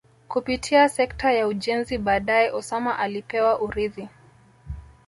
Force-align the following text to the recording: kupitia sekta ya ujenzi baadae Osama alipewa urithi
kupitia 0.27 0.89
sekta 0.89 1.31
ya 1.31 1.47
ujenzi 1.47 1.97
baadae 1.97 2.51
Osama 2.51 2.99
alipewa 2.99 3.59
urithi 3.59 4.09